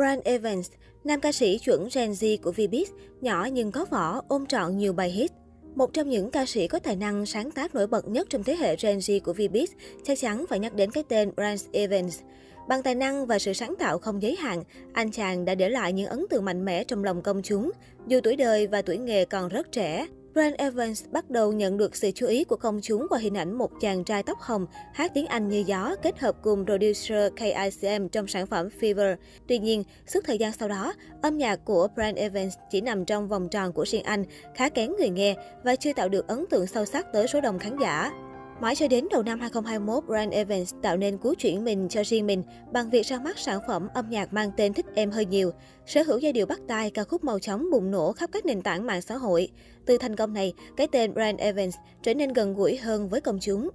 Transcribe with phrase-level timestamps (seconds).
[0.00, 0.70] Brian Evans,
[1.04, 2.84] nam ca sĩ chuẩn Gen Z của Vbiz,
[3.20, 5.30] nhỏ nhưng có võ, ôm trọn nhiều bài hit.
[5.74, 8.56] Một trong những ca sĩ có tài năng sáng tác nổi bật nhất trong thế
[8.56, 9.66] hệ Gen Z của Vbiz,
[10.04, 12.20] chắc chắn phải nhắc đến cái tên Brian Evans.
[12.68, 15.92] Bằng tài năng và sự sáng tạo không giới hạn, anh chàng đã để lại
[15.92, 17.70] những ấn tượng mạnh mẽ trong lòng công chúng,
[18.06, 20.06] dù tuổi đời và tuổi nghề còn rất trẻ.
[20.32, 23.58] Brian Evans bắt đầu nhận được sự chú ý của công chúng qua hình ảnh
[23.58, 28.08] một chàng trai tóc hồng hát tiếng Anh như gió kết hợp cùng producer KICM
[28.08, 29.16] trong sản phẩm Fever.
[29.48, 33.28] Tuy nhiên, suốt thời gian sau đó, âm nhạc của Brian Evans chỉ nằm trong
[33.28, 36.66] vòng tròn của riêng anh, khá kén người nghe và chưa tạo được ấn tượng
[36.66, 38.12] sâu sắc tới số đông khán giả.
[38.60, 42.26] Mãi cho đến đầu năm 2021, Brian Evans tạo nên cú chuyển mình cho riêng
[42.26, 42.42] mình
[42.72, 45.50] bằng việc ra mắt sản phẩm âm nhạc mang tên Thích Em Hơi Nhiều.
[45.86, 48.62] Sở hữu giai điệu bắt tai, ca khúc màu chóng bùng nổ khắp các nền
[48.62, 49.48] tảng mạng xã hội.
[49.86, 53.38] Từ thành công này, cái tên Brian Evans trở nên gần gũi hơn với công
[53.40, 53.70] chúng.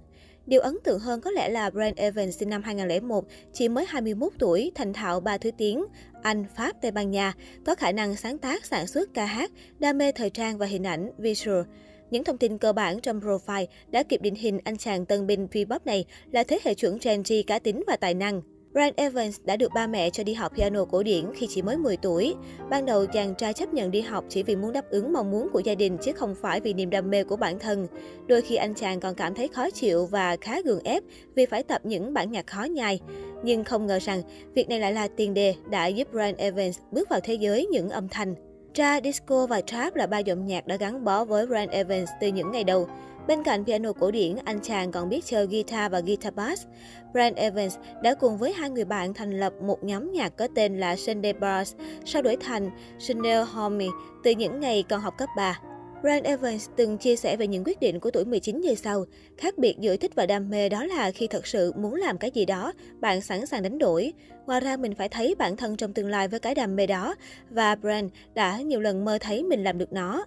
[0.46, 4.32] Điều ấn tượng hơn có lẽ là Brian Evans sinh năm 2001, chỉ mới 21
[4.38, 5.84] tuổi, thành thạo ba thứ tiếng,
[6.22, 7.32] Anh, Pháp, Tây Ban Nha,
[7.66, 10.86] có khả năng sáng tác, sản xuất, ca hát, đam mê thời trang và hình
[10.86, 11.62] ảnh, visual.
[12.10, 15.46] Những thông tin cơ bản trong profile đã kịp định hình anh chàng tân binh
[15.52, 18.42] V-pop này là thế hệ chuẩn Gen Z cá tính và tài năng.
[18.72, 21.76] Brian Evans đã được ba mẹ cho đi học piano cổ điển khi chỉ mới
[21.76, 22.34] 10 tuổi.
[22.70, 25.48] Ban đầu, chàng trai chấp nhận đi học chỉ vì muốn đáp ứng mong muốn
[25.52, 27.86] của gia đình chứ không phải vì niềm đam mê của bản thân.
[28.26, 31.02] Đôi khi anh chàng còn cảm thấy khó chịu và khá gượng ép
[31.34, 33.00] vì phải tập những bản nhạc khó nhai.
[33.44, 34.22] Nhưng không ngờ rằng
[34.54, 37.90] việc này lại là tiền đề đã giúp Brian Evans bước vào thế giới những
[37.90, 38.34] âm thanh.
[38.76, 42.28] Tra, disco và trap là ba giọng nhạc đã gắn bó với Brian Evans từ
[42.28, 42.88] những ngày đầu.
[43.26, 46.66] Bên cạnh piano cổ điển, anh chàng còn biết chơi guitar và guitar bass.
[47.12, 50.80] Brian Evans đã cùng với hai người bạn thành lập một nhóm nhạc có tên
[50.80, 51.74] là Sunday Bars,
[52.04, 53.88] sau đổi thành Sunday Homie
[54.24, 55.60] từ những ngày còn học cấp 3.
[56.06, 59.04] Brian Evans từng chia sẻ về những quyết định của tuổi 19 như sau.
[59.36, 62.30] Khác biệt giữa thích và đam mê đó là khi thật sự muốn làm cái
[62.30, 64.12] gì đó, bạn sẵn sàng đánh đổi.
[64.46, 67.14] Ngoài ra mình phải thấy bản thân trong tương lai với cái đam mê đó.
[67.50, 70.24] Và Brian đã nhiều lần mơ thấy mình làm được nó.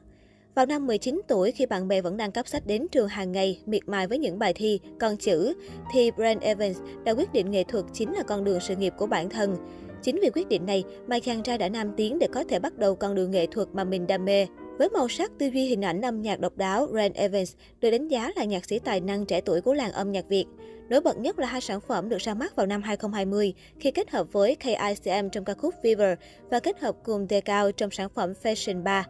[0.56, 3.60] Vào năm 19 tuổi, khi bạn bè vẫn đang cấp sách đến trường hàng ngày,
[3.66, 5.54] miệt mài với những bài thi, con chữ,
[5.94, 9.08] thì Brand Evans đã quyết định nghệ thuật chính là con đường sự nghiệp của
[9.08, 9.56] bản thân.
[10.02, 12.78] Chính vì quyết định này mà chàng trai đã nam tiến để có thể bắt
[12.78, 14.48] đầu con đường nghệ thuật mà mình đam mê.
[14.80, 18.08] Với màu sắc, tư duy hình ảnh âm nhạc độc đáo, Ren Evans được đánh
[18.08, 20.46] giá là nhạc sĩ tài năng trẻ tuổi của làng âm nhạc Việt.
[20.90, 24.10] Nổi bật nhất là hai sản phẩm được ra mắt vào năm 2020 khi kết
[24.10, 26.16] hợp với KICM trong ca khúc Fever
[26.50, 29.06] và kết hợp cùng The Cao trong sản phẩm Fashion 3.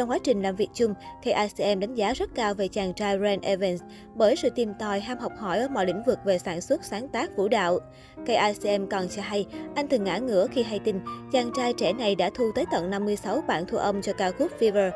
[0.00, 3.40] Trong quá trình làm việc chung, KICM đánh giá rất cao về chàng trai Ren
[3.40, 3.82] Evans
[4.14, 7.08] bởi sự tìm tòi ham học hỏi ở mọi lĩnh vực về sản xuất, sáng
[7.08, 7.78] tác, vũ đạo.
[8.26, 11.00] KICM còn cho hay, anh từng ngã ngửa khi hay tin
[11.32, 14.50] chàng trai trẻ này đã thu tới tận 56 bản thu âm cho ca khúc
[14.60, 14.90] Fever.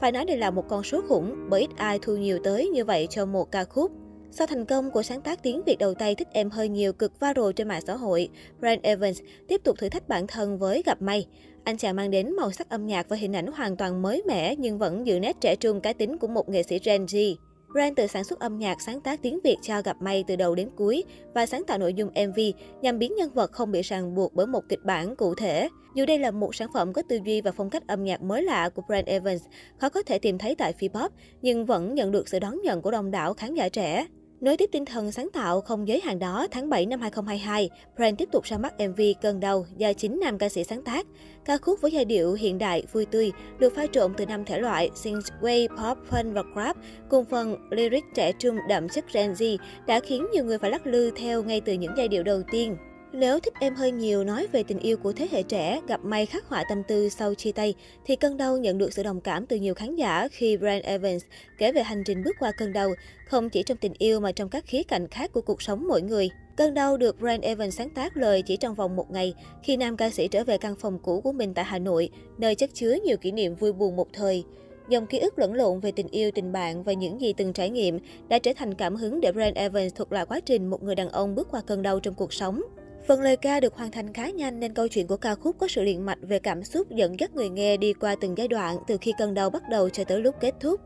[0.00, 2.84] Phải nói đây là một con số khủng bởi ít ai thu nhiều tới như
[2.84, 3.92] vậy cho một ca khúc.
[4.32, 7.20] Sau thành công của sáng tác tiếng Việt đầu tay thích em hơi nhiều cực
[7.20, 8.28] viral trên mạng xã hội,
[8.60, 11.26] Brian Evans tiếp tục thử thách bản thân với Gặp May.
[11.64, 14.56] Anh chàng mang đến màu sắc âm nhạc và hình ảnh hoàn toàn mới mẻ
[14.56, 17.34] nhưng vẫn giữ nét trẻ trung cá tính của một nghệ sĩ Gen Z.
[17.72, 20.54] Brian tự sản xuất âm nhạc sáng tác tiếng Việt cho Gặp May từ đầu
[20.54, 21.04] đến cuối
[21.34, 22.40] và sáng tạo nội dung MV
[22.82, 25.68] nhằm biến nhân vật không bị ràng buộc bởi một kịch bản cụ thể.
[25.94, 28.42] Dù đây là một sản phẩm có tư duy và phong cách âm nhạc mới
[28.42, 29.42] lạ của Brian Evans,
[29.78, 32.90] khó có thể tìm thấy tại Pop, nhưng vẫn nhận được sự đón nhận của
[32.90, 34.06] đông đảo khán giả trẻ.
[34.40, 38.18] Nối tiếp tinh thần sáng tạo không giới hạn đó, tháng 7 năm 2022, Brand
[38.18, 41.06] tiếp tục ra mắt MV Cơn Đầu do chính nam ca sĩ sáng tác.
[41.44, 44.60] Ca khúc với giai điệu hiện đại, vui tươi, được pha trộn từ năm thể
[44.60, 46.76] loại synthwave, pop, funk và rap,
[47.08, 49.56] cùng phần lyric trẻ trung đậm chất Gen Z
[49.86, 52.76] đã khiến nhiều người phải lắc lư theo ngay từ những giai điệu đầu tiên.
[53.12, 56.26] Nếu thích em hơi nhiều nói về tình yêu của thế hệ trẻ, gặp may
[56.26, 59.46] khắc họa tâm tư sau chia tay, thì cơn đau nhận được sự đồng cảm
[59.46, 61.24] từ nhiều khán giả khi Brian Evans
[61.58, 62.90] kể về hành trình bước qua cơn đau,
[63.28, 66.02] không chỉ trong tình yêu mà trong các khía cạnh khác của cuộc sống mỗi
[66.02, 66.30] người.
[66.56, 69.96] Cơn đau được Brian Evans sáng tác lời chỉ trong vòng một ngày, khi nam
[69.96, 72.96] ca sĩ trở về căn phòng cũ của mình tại Hà Nội, nơi chất chứa
[73.04, 74.44] nhiều kỷ niệm vui buồn một thời.
[74.88, 77.70] Dòng ký ức lẫn lộn về tình yêu, tình bạn và những gì từng trải
[77.70, 80.94] nghiệm đã trở thành cảm hứng để Brian Evans thuật lại quá trình một người
[80.94, 82.62] đàn ông bước qua cơn đau trong cuộc sống.
[83.06, 85.68] Phần lời ca được hoàn thành khá nhanh nên câu chuyện của ca khúc có
[85.68, 88.76] sự liền mạch về cảm xúc dẫn dắt người nghe đi qua từng giai đoạn
[88.86, 90.80] từ khi cơn đau bắt đầu cho tới lúc kết thúc.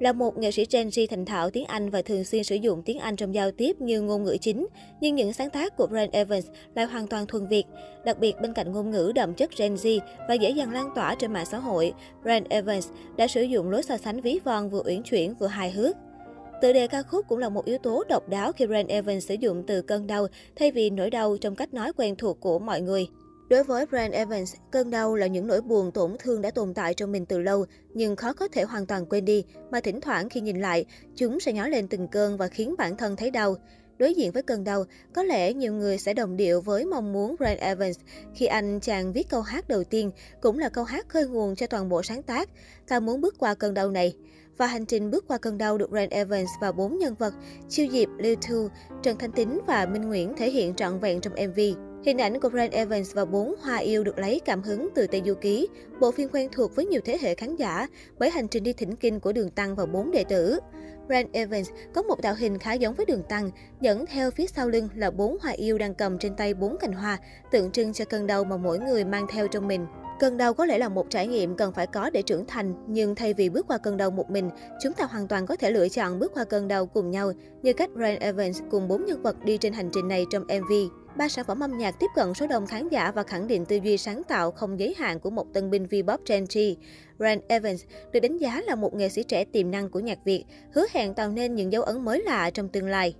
[0.00, 2.82] Là một nghệ sĩ Gen Z thành thạo tiếng Anh và thường xuyên sử dụng
[2.82, 4.66] tiếng Anh trong giao tiếp như ngôn ngữ chính,
[5.00, 7.64] nhưng những sáng tác của Brian Evans lại hoàn toàn thuần Việt.
[8.04, 11.14] Đặc biệt bên cạnh ngôn ngữ đậm chất Gen Z và dễ dàng lan tỏa
[11.14, 14.82] trên mạng xã hội, Brian Evans đã sử dụng lối so sánh ví von vừa
[14.84, 15.96] uyển chuyển vừa hài hước.
[16.60, 19.34] Tựa đề ca khúc cũng là một yếu tố độc đáo khi Brand Evans sử
[19.34, 22.80] dụng từ cơn đau thay vì nỗi đau trong cách nói quen thuộc của mọi
[22.80, 23.06] người.
[23.48, 26.94] Đối với Brand Evans, cơn đau là những nỗi buồn tổn thương đã tồn tại
[26.94, 27.64] trong mình từ lâu,
[27.94, 30.84] nhưng khó có thể hoàn toàn quên đi, mà thỉnh thoảng khi nhìn lại,
[31.16, 33.56] chúng sẽ nhói lên từng cơn và khiến bản thân thấy đau.
[33.98, 37.36] Đối diện với cơn đau, có lẽ nhiều người sẽ đồng điệu với mong muốn
[37.38, 37.98] Brian Evans
[38.34, 40.10] khi anh chàng viết câu hát đầu tiên,
[40.40, 42.48] cũng là câu hát khơi nguồn cho toàn bộ sáng tác.
[42.88, 44.14] Ta muốn bước qua cơn đau này.
[44.56, 47.34] Và hành trình bước qua cơn đau được Brian Evans và bốn nhân vật
[47.68, 48.68] Chiêu Diệp, Lưu Thu,
[49.02, 51.60] Trần Thanh Tín và Minh Nguyễn thể hiện trọn vẹn trong MV.
[52.04, 55.22] Hình ảnh của Brian Evans và bốn hoa yêu được lấy cảm hứng từ Tây
[55.26, 55.68] Du Ký,
[56.00, 57.88] bộ phim quen thuộc với nhiều thế hệ khán giả
[58.18, 60.58] bởi hành trình đi thỉnh kinh của Đường Tăng và bốn đệ tử.
[61.06, 64.68] Brand Evans có một tạo hình khá giống với Đường Tăng, dẫn theo phía sau
[64.68, 67.18] lưng là bốn hoa yêu đang cầm trên tay bốn cành hoa,
[67.50, 69.86] tượng trưng cho cơn đau mà mỗi người mang theo trong mình.
[70.20, 73.14] Cơn đau có lẽ là một trải nghiệm cần phải có để trưởng thành, nhưng
[73.14, 74.50] thay vì bước qua cơn đau một mình,
[74.82, 77.72] chúng ta hoàn toàn có thể lựa chọn bước qua cơn đau cùng nhau, như
[77.72, 80.72] cách Ryan Evans cùng bốn nhân vật đi trên hành trình này trong MV.
[81.16, 83.76] Ba sản phẩm âm nhạc tiếp cận số đông khán giả và khẳng định tư
[83.76, 86.74] duy sáng tạo không giới hạn của một tân binh V-pop Gen Z.
[87.18, 90.44] Rand Evans được đánh giá là một nghệ sĩ trẻ tiềm năng của nhạc Việt,
[90.72, 93.14] hứa hẹn tạo nên những dấu ấn mới lạ trong tương lai.